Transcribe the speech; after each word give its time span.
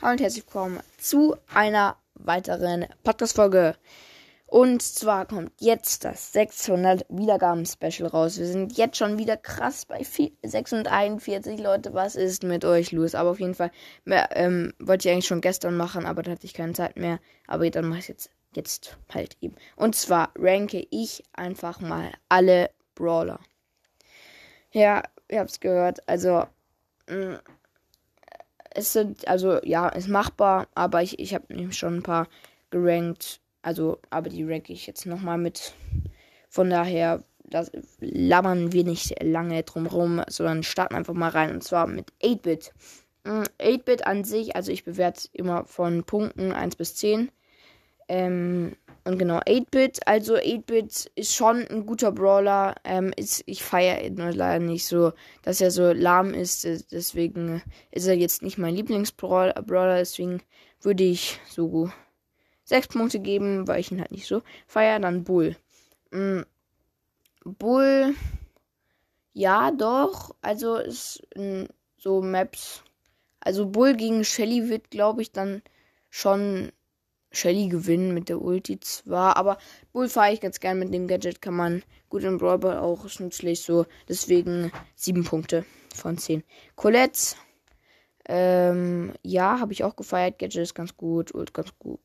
Hallo 0.00 0.12
und 0.12 0.20
herzlich 0.20 0.44
willkommen 0.46 0.78
zu 0.96 1.34
einer 1.52 1.96
weiteren 2.14 2.86
Podcast-Folge. 3.02 3.74
Und 4.46 4.80
zwar 4.80 5.26
kommt 5.26 5.50
jetzt 5.58 6.04
das 6.04 6.32
600 6.32 7.04
Wiedergaben-Special 7.08 8.08
raus. 8.08 8.38
Wir 8.38 8.46
sind 8.46 8.76
jetzt 8.76 8.96
schon 8.96 9.18
wieder 9.18 9.36
krass 9.36 9.86
bei 9.86 10.04
641 10.04 11.58
Leute. 11.58 11.94
Was 11.94 12.14
ist 12.14 12.44
mit 12.44 12.64
euch 12.64 12.92
los? 12.92 13.16
Aber 13.16 13.30
auf 13.30 13.40
jeden 13.40 13.56
Fall 13.56 13.72
mehr, 14.04 14.28
ähm, 14.36 14.72
wollte 14.78 15.08
ich 15.08 15.12
eigentlich 15.12 15.26
schon 15.26 15.40
gestern 15.40 15.76
machen, 15.76 16.06
aber 16.06 16.22
da 16.22 16.30
hatte 16.30 16.46
ich 16.46 16.54
keine 16.54 16.74
Zeit 16.74 16.96
mehr. 16.96 17.18
Aber 17.48 17.68
dann 17.68 17.88
mache 17.88 17.98
ich 17.98 18.04
es 18.04 18.08
jetzt, 18.08 18.30
jetzt 18.54 18.98
halt 19.12 19.36
eben. 19.40 19.56
Und 19.74 19.96
zwar 19.96 20.30
ranke 20.38 20.86
ich 20.90 21.24
einfach 21.32 21.80
mal 21.80 22.12
alle 22.28 22.70
Brawler. 22.94 23.40
Ja, 24.70 25.02
ihr 25.28 25.40
habt 25.40 25.50
es 25.50 25.58
gehört. 25.58 26.08
Also, 26.08 26.44
mh, 27.08 27.16
mm, 27.16 27.38
es 28.70 28.92
sind, 28.92 29.26
also 29.28 29.60
ja, 29.64 29.88
ist 29.88 30.08
machbar, 30.08 30.68
aber 30.74 31.02
ich, 31.02 31.18
ich 31.18 31.34
habe 31.34 31.72
schon 31.72 31.96
ein 31.96 32.02
paar 32.02 32.28
gerankt. 32.70 33.40
Also, 33.62 33.98
aber 34.10 34.28
die 34.28 34.44
ranke 34.44 34.72
ich 34.72 34.86
jetzt 34.86 35.06
nochmal 35.06 35.38
mit. 35.38 35.74
Von 36.48 36.70
daher, 36.70 37.24
das 37.44 37.70
labern 38.00 38.72
wir 38.72 38.84
nicht 38.84 39.22
lange 39.22 39.62
drumherum, 39.62 40.22
sondern 40.28 40.62
starten 40.62 40.94
einfach 40.94 41.14
mal 41.14 41.30
rein. 41.30 41.50
Und 41.50 41.64
zwar 41.64 41.86
mit 41.86 42.12
8-Bit. 42.22 42.72
8-Bit 43.24 44.00
mm, 44.00 44.08
an 44.08 44.24
sich, 44.24 44.56
also 44.56 44.72
ich 44.72 44.84
bewerte 44.84 45.28
immer 45.32 45.64
von 45.64 46.04
Punkten 46.04 46.52
1 46.52 46.76
bis 46.76 46.94
10. 46.96 47.30
Ähm, 48.08 48.76
und 49.08 49.16
genau, 49.16 49.38
8-Bit. 49.38 50.06
Also 50.06 50.34
8-Bit 50.34 51.10
ist 51.14 51.34
schon 51.34 51.66
ein 51.68 51.86
guter 51.86 52.12
Brawler. 52.12 52.74
Ähm, 52.84 53.10
ist, 53.16 53.42
ich 53.46 53.62
feiere 53.62 54.04
ihn 54.04 54.18
leider 54.18 54.62
nicht 54.62 54.86
so, 54.86 55.14
dass 55.40 55.62
er 55.62 55.70
so 55.70 55.92
lahm 55.92 56.34
ist. 56.34 56.64
Deswegen 56.92 57.62
ist 57.90 58.06
er 58.06 58.16
jetzt 58.16 58.42
nicht 58.42 58.58
mein 58.58 58.74
Lieblingsbrawler. 58.74 59.54
Deswegen 59.96 60.42
würde 60.82 61.04
ich 61.04 61.40
so 61.48 61.90
6 62.64 62.88
Punkte 62.88 63.18
geben, 63.20 63.66
weil 63.66 63.80
ich 63.80 63.90
ihn 63.90 64.00
halt 64.00 64.10
nicht 64.10 64.26
so 64.26 64.42
feiere. 64.66 65.00
Dann 65.00 65.24
Bull. 65.24 65.56
Mhm. 66.10 66.44
Bull. 67.46 68.14
Ja, 69.32 69.70
doch. 69.70 70.34
Also 70.42 70.76
ist 70.76 71.26
so 71.96 72.20
Maps. 72.20 72.84
Also 73.40 73.64
Bull 73.64 73.96
gegen 73.96 74.22
Shelly 74.22 74.68
wird, 74.68 74.90
glaube 74.90 75.22
ich, 75.22 75.32
dann 75.32 75.62
schon 76.10 76.72
Shelly 77.30 77.68
gewinnen 77.68 78.14
mit 78.14 78.28
der 78.28 78.40
Ulti 78.40 78.80
zwar, 78.80 79.36
aber 79.36 79.58
Bull 79.92 80.08
fahre 80.08 80.32
ich 80.32 80.40
ganz 80.40 80.60
gern 80.60 80.78
mit 80.78 80.92
dem 80.92 81.06
Gadget, 81.08 81.42
kann 81.42 81.54
man 81.54 81.82
gut 82.08 82.24
im 82.24 82.38
Brawl 82.38 82.58
Ball 82.58 82.78
auch, 82.78 83.04
ist 83.04 83.20
nützlich 83.20 83.60
so. 83.60 83.86
Deswegen 84.08 84.72
7 84.94 85.24
Punkte 85.24 85.64
von 85.94 86.16
10. 86.16 86.42
Colette, 86.74 87.36
ähm, 88.28 89.12
ja, 89.22 89.58
habe 89.58 89.72
ich 89.72 89.84
auch 89.84 89.96
gefeiert. 89.96 90.38
Gadget 90.38 90.62
ist 90.62 90.74
ganz 90.74 90.96
gut, 90.96 91.34
Ult 91.34 91.54
ganz 91.54 91.72
gut. 91.78 92.00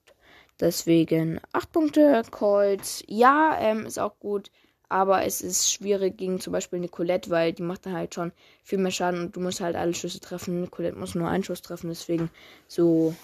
Deswegen 0.59 1.39
8 1.51 1.71
Punkte. 1.71 2.21
Colt, 2.31 3.03
ja, 3.07 3.57
ähm, 3.59 3.85
ist 3.85 3.99
auch 3.99 4.19
gut. 4.19 4.49
Aber 4.89 5.25
es 5.25 5.41
ist 5.41 5.71
schwierig 5.71 6.17
gegen 6.17 6.39
zum 6.39 6.53
Beispiel 6.53 6.77
eine 6.77 6.87
Colette, 6.87 7.29
weil 7.31 7.51
die 7.51 7.63
macht 7.63 7.85
dann 7.85 7.93
halt 7.93 8.13
schon 8.13 8.31
viel 8.63 8.77
mehr 8.77 8.91
Schaden 8.91 9.21
und 9.21 9.35
du 9.35 9.39
musst 9.39 9.59
halt 9.59 9.75
alle 9.75 9.93
Schüsse 9.93 10.19
treffen. 10.19 10.69
Colette 10.69 10.97
muss 10.97 11.15
nur 11.15 11.27
einen 11.27 11.43
Schuss 11.43 11.61
treffen, 11.63 11.89
deswegen 11.89 12.29
so 12.67 13.15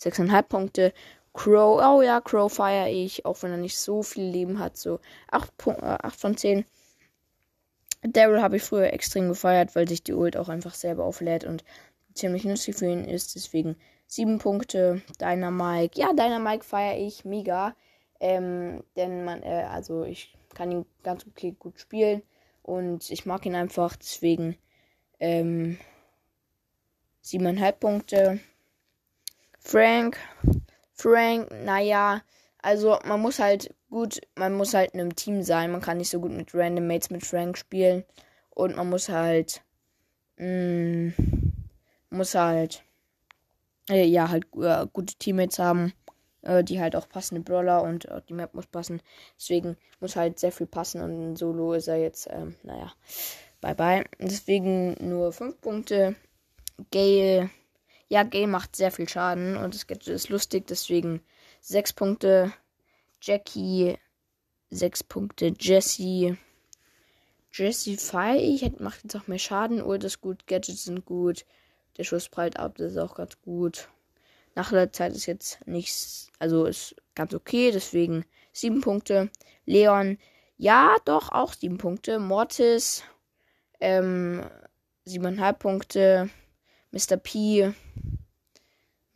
6,5 0.00 0.42
Punkte. 0.42 0.92
Crow, 1.32 1.80
oh 1.82 2.02
ja, 2.02 2.20
Crow 2.20 2.52
feiere 2.52 2.88
ich, 2.88 3.26
auch 3.26 3.42
wenn 3.42 3.50
er 3.50 3.58
nicht 3.58 3.78
so 3.78 4.02
viel 4.02 4.24
Leben 4.24 4.58
hat, 4.58 4.76
so 4.76 5.00
8, 5.30 5.52
äh, 5.66 5.72
8 5.82 6.18
von 6.18 6.36
10. 6.36 6.64
Daryl 8.02 8.42
habe 8.42 8.56
ich 8.56 8.62
früher 8.62 8.92
extrem 8.92 9.28
gefeiert, 9.28 9.74
weil 9.74 9.88
sich 9.88 10.02
die 10.02 10.14
Ult 10.14 10.36
auch 10.36 10.48
einfach 10.48 10.74
selber 10.74 11.04
auflädt 11.04 11.44
und 11.44 11.64
ziemlich 12.14 12.44
nützlich 12.44 12.76
für 12.76 12.86
ihn 12.86 13.04
ist. 13.04 13.34
Deswegen 13.34 13.76
7 14.06 14.38
Punkte. 14.38 15.02
Dynamike, 15.20 15.98
ja, 15.98 16.12
Dynamike 16.12 16.64
feiere 16.64 16.98
ich 16.98 17.24
mega. 17.24 17.74
Ähm, 18.20 18.82
denn 18.96 19.24
man, 19.24 19.42
äh, 19.42 19.66
also 19.70 20.04
ich 20.04 20.34
kann 20.54 20.72
ihn 20.72 20.86
ganz 21.02 21.26
okay 21.26 21.54
gut 21.58 21.78
spielen 21.78 22.22
und 22.62 23.10
ich 23.10 23.26
mag 23.26 23.44
ihn 23.44 23.54
einfach, 23.54 23.94
deswegen 23.96 24.56
ähm, 25.20 25.78
7,5 27.22 27.72
Punkte. 27.72 28.40
Frank, 29.66 30.16
Frank, 30.92 31.50
naja, 31.64 32.22
also 32.62 33.00
man 33.04 33.20
muss 33.20 33.40
halt 33.40 33.74
gut, 33.90 34.20
man 34.36 34.54
muss 34.54 34.74
halt 34.74 34.92
in 34.92 35.00
einem 35.00 35.16
Team 35.16 35.42
sein. 35.42 35.72
Man 35.72 35.80
kann 35.80 35.96
nicht 35.96 36.08
so 36.08 36.20
gut 36.20 36.30
mit 36.30 36.54
Random 36.54 36.86
Mates 36.86 37.10
mit 37.10 37.26
Frank 37.26 37.58
spielen. 37.58 38.04
Und 38.50 38.76
man 38.76 38.88
muss 38.88 39.08
halt, 39.08 39.62
mh, 40.36 40.46
mm, 40.46 41.14
muss 42.10 42.36
halt, 42.36 42.84
äh, 43.90 44.04
ja, 44.04 44.30
halt 44.30 44.46
äh, 44.56 44.86
gute 44.92 45.16
Teammates 45.16 45.58
haben, 45.58 45.92
äh, 46.42 46.62
die 46.62 46.80
halt 46.80 46.94
auch 46.94 47.08
passende 47.08 47.40
Brawler 47.40 47.82
und 47.82 48.04
äh, 48.04 48.22
die 48.28 48.34
Map 48.34 48.54
muss 48.54 48.68
passen. 48.68 49.02
Deswegen 49.36 49.76
muss 49.98 50.14
halt 50.14 50.38
sehr 50.38 50.52
viel 50.52 50.68
passen 50.68 51.00
und 51.00 51.36
Solo 51.36 51.72
ist 51.72 51.88
er 51.88 51.96
jetzt, 51.96 52.28
ähm, 52.30 52.54
naja, 52.62 52.92
bye 53.60 53.74
bye. 53.74 54.04
Deswegen 54.20 54.94
nur 55.00 55.32
5 55.32 55.60
Punkte. 55.60 56.14
Gale 56.92 57.50
ja, 58.08 58.22
Gale 58.22 58.46
macht 58.46 58.76
sehr 58.76 58.92
viel 58.92 59.08
Schaden 59.08 59.56
und 59.56 59.74
das 59.74 59.86
Gadget 59.86 60.08
ist 60.08 60.28
lustig, 60.28 60.66
deswegen 60.68 61.20
6 61.60 61.92
Punkte. 61.94 62.52
Jackie 63.20 63.98
6 64.70 65.04
Punkte. 65.04 65.54
Jessie 65.58 66.36
feier 67.96 68.36
ich, 68.36 68.78
macht 68.78 69.02
jetzt 69.02 69.16
auch 69.16 69.26
mehr 69.26 69.38
Schaden. 69.38 69.82
Ult 69.82 70.04
ist 70.04 70.20
gut, 70.20 70.46
Gadgets 70.46 70.84
sind 70.84 71.04
gut. 71.06 71.44
Der 71.96 72.04
Schuss 72.04 72.28
prallt 72.28 72.58
ab, 72.58 72.76
das 72.76 72.92
ist 72.92 72.98
auch 72.98 73.14
ganz 73.14 73.40
gut. 73.40 73.88
Nach 74.54 74.70
der 74.70 74.92
Zeit 74.92 75.12
ist 75.12 75.26
jetzt 75.26 75.66
nichts, 75.66 76.30
also 76.38 76.66
ist 76.66 76.94
ganz 77.14 77.34
okay, 77.34 77.70
deswegen 77.72 78.24
7 78.52 78.80
Punkte. 78.82 79.30
Leon, 79.64 80.18
ja, 80.58 80.96
doch, 81.04 81.30
auch 81.32 81.54
7 81.54 81.78
Punkte. 81.78 82.18
Mortis, 82.18 83.02
ähm, 83.80 84.44
7,5 85.06 85.52
Punkte. 85.54 86.30
Mr. 86.96 87.18
P. 87.18 87.74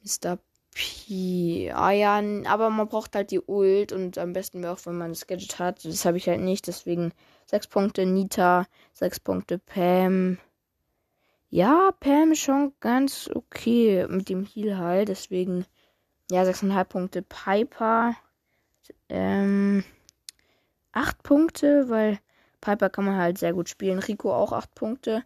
Mr. 0.02 0.38
P. 0.74 1.72
Ah 1.72 1.92
ja, 1.92 2.22
aber 2.44 2.68
man 2.68 2.88
braucht 2.88 3.14
halt 3.14 3.30
die 3.30 3.40
Ult 3.40 3.92
und 3.92 4.18
am 4.18 4.34
besten 4.34 4.62
auch, 4.66 4.84
wenn 4.84 4.98
man 4.98 5.12
das 5.12 5.26
Gadget 5.26 5.58
hat. 5.58 5.82
Das 5.86 6.04
habe 6.04 6.18
ich 6.18 6.28
halt 6.28 6.42
nicht, 6.42 6.66
deswegen 6.66 7.12
6 7.46 7.68
Punkte 7.68 8.04
Nita, 8.04 8.66
6 8.92 9.20
Punkte 9.20 9.58
Pam. 9.58 10.36
Ja, 11.48 11.90
Pam 12.00 12.32
ist 12.32 12.40
schon 12.40 12.74
ganz 12.80 13.30
okay 13.34 14.06
mit 14.10 14.28
dem 14.28 14.44
Heal 14.44 14.76
halt, 14.76 15.08
deswegen 15.08 15.64
ja, 16.30 16.42
6,5 16.42 16.84
Punkte 16.84 17.22
Piper. 17.22 18.14
Ähm, 19.08 19.84
8 20.92 21.22
Punkte, 21.22 21.88
weil 21.88 22.18
Piper 22.60 22.90
kann 22.90 23.06
man 23.06 23.16
halt 23.16 23.38
sehr 23.38 23.54
gut 23.54 23.70
spielen. 23.70 24.00
Rico 24.00 24.34
auch 24.34 24.52
8 24.52 24.74
Punkte. 24.74 25.24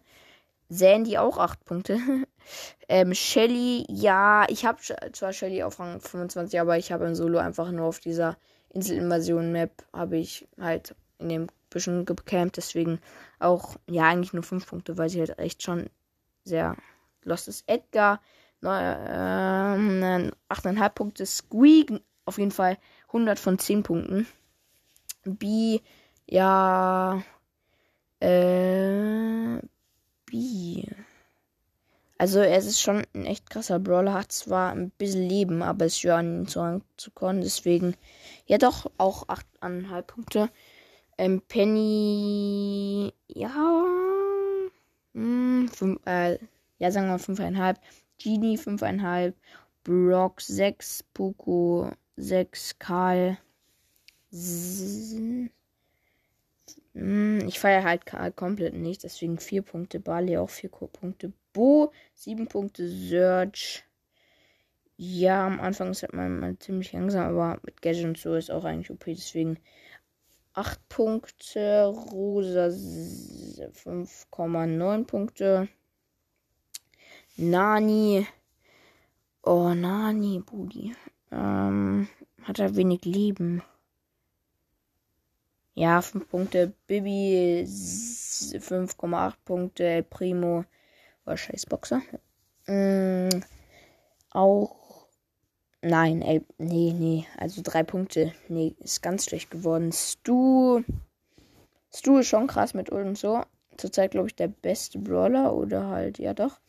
Sandy 0.69 1.17
auch 1.17 1.37
8 1.37 1.63
Punkte. 1.65 1.99
ähm, 2.89 3.13
Shelly, 3.13 3.85
ja, 3.89 4.45
ich 4.49 4.65
habe 4.65 4.79
zwar 5.11 5.33
Shelly 5.33 5.63
auf 5.63 5.79
Rang 5.79 5.99
25, 5.99 6.59
aber 6.59 6.77
ich 6.77 6.91
habe 6.91 7.05
im 7.05 7.15
Solo 7.15 7.39
einfach 7.39 7.71
nur 7.71 7.85
auf 7.85 7.99
dieser 7.99 8.37
Inselinvasion-Map 8.69 9.71
habe 9.93 10.17
ich 10.17 10.47
halt 10.59 10.95
in 11.19 11.29
dem 11.29 11.47
bisschen 11.69 12.05
gecampt, 12.05 12.57
deswegen 12.57 12.99
auch, 13.39 13.75
ja, 13.87 14.03
eigentlich 14.03 14.33
nur 14.33 14.43
5 14.43 14.65
Punkte, 14.65 14.97
weil 14.97 15.09
sie 15.09 15.19
halt 15.19 15.37
echt 15.37 15.61
schon 15.61 15.89
sehr 16.43 16.75
lost 17.23 17.47
ist. 17.47 17.63
Edgar, 17.67 18.21
ähm, 18.63 20.31
8,5 20.49 20.89
Punkte. 20.89 21.25
Squeak, 21.25 22.01
auf 22.25 22.37
jeden 22.37 22.51
Fall 22.51 22.77
100 23.07 23.37
von 23.39 23.59
10 23.59 23.83
Punkten. 23.83 24.27
B, 25.25 25.79
ja, 26.27 27.21
äh, 28.19 28.54
Also 32.25 32.39
er 32.39 32.57
ist 32.57 32.81
schon 32.81 33.03
ein 33.13 33.25
echt 33.27 33.51
krasser 33.51 33.77
Brawler, 33.77 34.15
hat 34.15 34.31
zwar 34.31 34.71
ein 34.71 34.89
bisschen 34.89 35.29
Leben, 35.29 35.61
aber 35.61 35.85
ist 35.85 35.99
schwer 35.99 36.15
an 36.15 36.39
ihn 36.39 36.47
zu, 36.47 36.81
zu 36.97 37.11
kommen. 37.11 37.41
Deswegen, 37.41 37.95
ja 38.47 38.57
doch, 38.57 38.89
auch 38.97 39.27
8,5 39.27 40.01
Punkte. 40.01 40.49
Ähm, 41.19 41.43
Penny, 41.47 43.13
ja, 43.27 43.53
mh, 45.13 45.21
hm, 45.21 45.69
fünf, 45.71 45.99
äh, 46.07 46.39
ja, 46.79 46.89
sagen 46.89 47.09
wir 47.09 47.19
5,5. 47.19 47.75
Genie 48.17 48.57
5,5. 48.57 49.35
Brock 49.83 50.41
6. 50.41 51.03
Poco 51.13 51.91
6. 52.17 52.79
Karl. 52.79 53.37
Hm, 56.95 57.45
ich 57.47 57.59
feiere 57.59 57.83
halt 57.83 58.05
komplett 58.35 58.73
nicht, 58.73 59.03
deswegen 59.03 59.37
4 59.37 59.61
Punkte. 59.61 59.99
Bali 59.99 60.37
auch 60.37 60.49
4 60.49 60.69
Punkte. 60.69 61.31
Bo 61.53 61.91
7 62.15 62.47
Punkte. 62.47 62.89
Search. 62.89 63.83
Ja, 64.97 65.45
am 65.45 65.59
Anfang 65.59 65.91
ist 65.91 66.03
halt 66.03 66.13
man 66.13 66.39
mal 66.39 66.57
ziemlich 66.57 66.93
langsam, 66.93 67.27
aber 67.27 67.59
mit 67.63 67.81
Gadget 67.81 68.05
und 68.05 68.17
so 68.17 68.35
ist 68.35 68.49
auch 68.49 68.63
eigentlich 68.63 68.91
OP, 68.91 69.03
deswegen 69.05 69.59
8 70.53 70.87
Punkte. 70.89 71.85
Rosa 71.85 72.67
5,9 72.67 75.05
Punkte. 75.05 75.67
Nani 77.37 78.25
Oh, 79.47 79.75
Nani, 79.75 80.39
Budi. 80.39 80.95
Ähm, 81.31 82.07
hat 82.41 82.57
er 82.57 82.75
wenig 82.75 83.05
Leben. 83.05 83.61
Ja, 85.75 86.01
5 86.01 86.29
Punkte. 86.29 86.73
Bibi 86.87 87.65
5,8 87.67 89.33
Punkte. 89.43 90.05
Primo 90.09 90.63
war 91.25 91.35
scheiß 91.35 91.65
Boxer. 91.65 92.01
Mm, 92.65 93.41
auch. 94.31 95.07
Nein, 95.81 96.21
ey, 96.21 96.41
nee, 96.57 96.93
nee. 96.97 97.27
Also 97.37 97.61
drei 97.61 97.83
Punkte. 97.83 98.33
Nee, 98.47 98.73
ist 98.79 99.03
ganz 99.03 99.25
schlecht 99.25 99.51
geworden. 99.51 99.91
Stu. 99.91 100.81
Stu 101.93 102.19
ist 102.19 102.27
schon 102.27 102.47
krass 102.47 102.73
mit 102.73 102.89
und 102.89 103.17
so. 103.17 103.43
Zurzeit, 103.77 104.11
glaube 104.11 104.27
ich, 104.27 104.35
der 104.35 104.47
beste 104.47 104.97
Brawler. 104.97 105.53
Oder 105.53 105.87
halt, 105.87 106.19
ja 106.19 106.33
doch. 106.33 106.61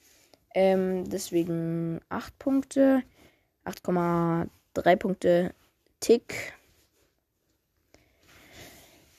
Ähm, 0.53 1.09
deswegen 1.09 2.01
8 2.09 2.37
Punkte. 2.41 3.05
8,3 3.65 4.97
Punkte 4.97 5.55
Tick. 6.01 6.55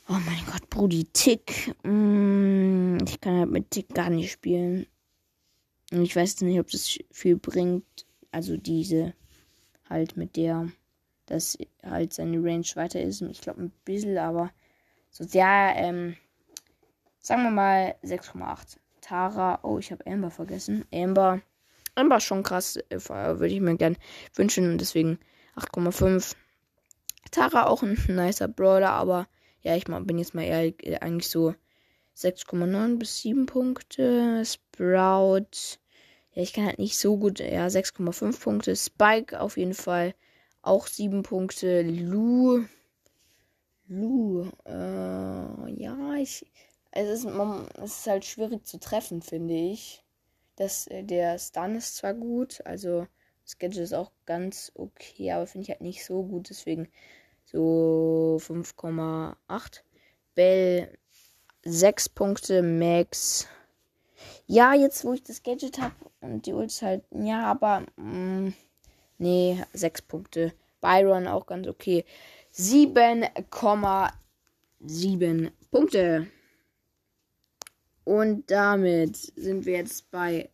Oh 0.10 0.20
mein 0.26 0.46
Gott, 0.46 0.70
Brudi, 0.70 1.04
Tick. 1.12 1.76
Mm, 1.84 2.98
ich 3.06 3.20
kann 3.20 3.40
halt 3.40 3.52
mit 3.52 3.72
Tick 3.72 3.94
gar 3.94 4.10
nicht 4.10 4.32
spielen. 4.32 4.88
Und 5.92 6.04
ich 6.04 6.16
weiß 6.16 6.40
nicht, 6.42 6.60
ob 6.62 6.72
das 6.72 6.98
viel 7.12 7.36
bringt. 7.36 8.06
Also 8.32 8.56
diese 8.56 9.14
halt 9.90 10.16
mit 10.16 10.38
der, 10.38 10.70
dass 11.26 11.58
halt 11.84 12.14
seine 12.14 12.38
Range 12.38 12.66
weiter 12.76 13.02
ist. 13.02 13.22
Ich 13.22 13.42
glaube 13.42 13.64
ein 13.64 13.72
bisschen, 13.84 14.18
aber 14.18 14.52
so 15.10 15.26
sehr, 15.26 15.74
ähm, 15.76 16.16
sagen 17.20 17.44
wir 17.44 17.52
mal 17.52 17.96
6,8. 18.02 18.78
Tara. 19.02 19.60
Oh, 19.64 19.78
ich 19.78 19.92
habe 19.92 20.08
Amber 20.08 20.32
vergessen. 20.32 20.86
Amber. 20.94 21.42
Amber 21.96 22.22
schon 22.22 22.44
krass. 22.44 22.78
Äh, 22.90 23.00
würde 23.10 23.48
ich 23.48 23.60
mir 23.60 23.76
gern 23.76 23.98
wünschen. 24.36 24.72
Und 24.72 24.78
deswegen 24.80 25.20
8,5. 25.58 26.34
Tara 27.32 27.68
auch 27.68 27.84
ein 27.84 27.98
nicer 28.08 28.48
Brawler, 28.48 28.92
aber 28.92 29.28
ja, 29.68 29.76
ich 29.76 29.86
bin 29.86 30.18
jetzt 30.18 30.34
mal 30.34 30.44
eher 30.44 30.74
äh, 30.84 30.98
eigentlich 31.00 31.30
so 31.30 31.54
6,9 32.16 32.98
bis 32.98 33.22
7 33.22 33.46
Punkte. 33.46 34.44
Sprout. 34.46 35.80
Ja, 36.34 36.42
ich 36.42 36.54
kann 36.54 36.66
halt 36.66 36.80
nicht 36.80 36.98
so 36.98 37.18
gut. 37.18 37.40
Ja, 37.40 37.68
6,5 37.68 38.42
Punkte. 38.42 38.76
Spike 38.76 39.40
auf 39.40 39.58
jeden 39.58 39.74
Fall 39.74 40.16
auch 40.62 40.88
7 40.88 41.24
Punkte. 41.24 41.82
Lu. 41.82 42.66
Lu. 43.88 44.50
Äh, 44.66 45.72
ja, 45.74 46.14
ich 46.16 46.46
es 46.92 47.10
ist, 47.10 47.26
man, 47.26 47.68
es 47.76 48.00
ist 48.00 48.08
halt 48.08 48.26
schwierig 48.26 48.66
zu 48.66 48.80
treffen, 48.80 49.22
finde 49.22 49.54
ich. 49.54 50.04
Das, 50.56 50.88
äh, 50.88 51.04
der 51.04 51.38
Stun 51.38 51.76
ist 51.76 51.98
zwar 51.98 52.14
gut, 52.14 52.62
also 52.66 53.06
Gadget 53.60 53.84
ist 53.84 53.94
auch 53.94 54.12
ganz 54.26 54.72
okay, 54.76 55.32
aber 55.32 55.46
finde 55.46 55.64
ich 55.64 55.70
halt 55.70 55.82
nicht 55.82 56.04
so 56.04 56.24
gut, 56.24 56.50
deswegen 56.50 56.90
so 57.52 58.40
5,8. 58.42 59.36
Bell 60.36 60.98
6 61.64 62.10
Punkte, 62.10 62.62
Max. 62.62 63.48
Ja, 64.46 64.74
jetzt 64.74 65.06
wo 65.06 65.14
ich 65.14 65.24
das 65.24 65.42
Gadget 65.44 65.80
habe 65.80 65.96
und 66.22 66.46
die 66.46 66.54
Ult 66.54 66.82
halt, 66.82 67.04
ja, 67.12 67.44
aber 67.44 67.86
mh, 67.98 68.06
mm, 68.06 68.54
nee, 69.18 69.62
6 69.74 70.02
Punkte. 70.04 70.54
Byron 70.82 71.28
auch 71.28 71.46
ganz 71.46 71.68
okay. 71.68 72.06
7,7 72.54 75.52
Punkte. 75.72 76.28
Und 78.04 78.50
damit 78.50 79.18
sind 79.36 79.66
wir 79.66 79.74
jetzt 79.74 80.10
bei 80.12 80.50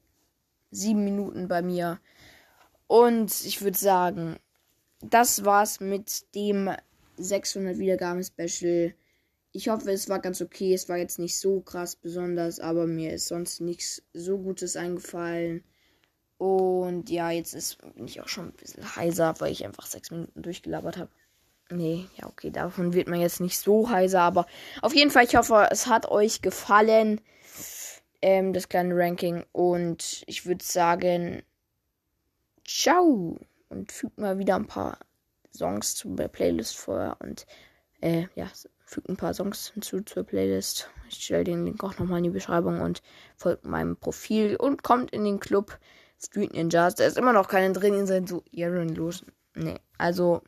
sieben 0.71 1.03
Minuten 1.03 1.47
bei 1.47 1.61
mir. 1.61 1.99
Und 2.87 3.45
ich 3.45 3.61
würde 3.61 3.77
sagen, 3.77 4.37
das 5.09 5.45
war's 5.45 5.79
mit 5.79 6.33
dem 6.35 6.69
600 7.17 7.77
Wiedergaben 7.77 8.23
Special. 8.23 8.93
Ich 9.51 9.69
hoffe, 9.69 9.91
es 9.91 10.09
war 10.09 10.19
ganz 10.19 10.41
okay. 10.41 10.73
Es 10.73 10.89
war 10.89 10.97
jetzt 10.97 11.19
nicht 11.19 11.37
so 11.37 11.61
krass 11.61 11.95
besonders, 11.95 12.59
aber 12.59 12.87
mir 12.87 13.13
ist 13.13 13.27
sonst 13.27 13.61
nichts 13.61 14.01
so 14.13 14.37
Gutes 14.37 14.75
eingefallen. 14.75 15.63
Und 16.37 17.09
ja, 17.09 17.31
jetzt 17.31 17.53
ist, 17.53 17.77
bin 17.95 18.05
ich 18.05 18.19
auch 18.19 18.27
schon 18.27 18.47
ein 18.47 18.53
bisschen 18.53 18.95
heiser, 18.95 19.35
weil 19.39 19.51
ich 19.51 19.63
einfach 19.63 19.85
sechs 19.85 20.11
Minuten 20.11 20.41
durchgelabert 20.41 20.97
habe. 20.97 21.11
Nee, 21.69 22.05
ja, 22.17 22.27
okay, 22.27 22.51
davon 22.51 22.93
wird 22.93 23.07
man 23.07 23.21
jetzt 23.21 23.39
nicht 23.39 23.57
so 23.57 23.89
heiser, 23.89 24.21
aber 24.21 24.45
auf 24.81 24.93
jeden 24.93 25.11
Fall, 25.11 25.23
ich 25.23 25.35
hoffe, 25.35 25.67
es 25.71 25.87
hat 25.87 26.09
euch 26.11 26.41
gefallen 26.41 27.21
ähm, 28.23 28.53
das 28.53 28.69
kleine 28.69 28.95
Ranking. 28.95 29.45
Und 29.51 30.23
ich 30.27 30.45
würde 30.45 30.63
sagen, 30.63 31.43
ciao. 32.65 33.37
Und 33.73 33.91
fügt 33.91 34.19
mal 34.19 34.37
wieder 34.37 34.55
ein 34.55 34.67
paar 34.67 34.99
Songs 35.51 35.95
zu 35.95 36.15
der 36.15 36.27
Playlist 36.27 36.77
vor. 36.77 37.17
Und 37.19 37.45
äh, 38.01 38.27
ja, 38.35 38.47
fügt 38.85 39.09
ein 39.09 39.17
paar 39.17 39.33
Songs 39.33 39.71
hinzu 39.73 40.01
zur 40.01 40.23
Playlist. 40.23 40.89
Ich 41.09 41.23
stelle 41.23 41.43
den 41.43 41.65
Link 41.65 41.83
auch 41.83 41.97
nochmal 41.97 42.19
in 42.19 42.25
die 42.25 42.29
Beschreibung 42.29 42.81
und 42.81 43.01
folgt 43.35 43.65
meinem 43.65 43.97
Profil 43.97 44.55
und 44.55 44.83
kommt 44.83 45.11
in 45.11 45.23
den 45.23 45.39
Club 45.39 45.79
Street 46.21 46.53
Ninjas. 46.53 46.95
Da 46.95 47.05
ist 47.05 47.17
immer 47.17 47.33
noch 47.33 47.47
keiner 47.47 47.73
drin. 47.73 47.95
Ihr 47.95 48.05
seid 48.05 48.29
so 48.29 48.43
ehrenlos. 48.51 49.25
Nee, 49.55 49.79
also, 49.97 50.41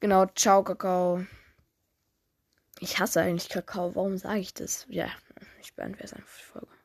genau, 0.00 0.26
ciao, 0.34 0.62
Kakao. 0.64 1.24
Ich 2.80 2.98
hasse 2.98 3.20
eigentlich 3.20 3.48
Kakao. 3.48 3.94
Warum 3.94 4.16
sage 4.18 4.40
ich 4.40 4.54
das? 4.54 4.86
Ja, 4.88 5.08
ich 5.60 5.74
beantworte 5.74 6.16
einfach 6.16 6.36
die 6.38 6.44
Folge. 6.44 6.79